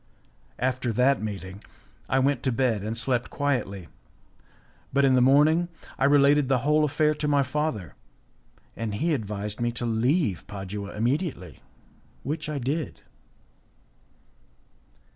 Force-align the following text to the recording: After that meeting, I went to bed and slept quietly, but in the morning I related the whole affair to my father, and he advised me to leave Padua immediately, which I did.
After 0.57 0.91
that 0.93 1.21
meeting, 1.21 1.63
I 2.09 2.17
went 2.17 2.41
to 2.41 2.51
bed 2.51 2.81
and 2.81 2.97
slept 2.97 3.29
quietly, 3.29 3.87
but 4.91 5.05
in 5.05 5.13
the 5.13 5.21
morning 5.21 5.67
I 5.99 6.05
related 6.05 6.49
the 6.49 6.57
whole 6.65 6.83
affair 6.83 7.13
to 7.13 7.27
my 7.27 7.43
father, 7.43 7.93
and 8.75 8.95
he 8.95 9.13
advised 9.13 9.61
me 9.61 9.71
to 9.73 9.85
leave 9.85 10.47
Padua 10.47 10.95
immediately, 10.95 11.59
which 12.23 12.49
I 12.49 12.57
did. 12.57 13.03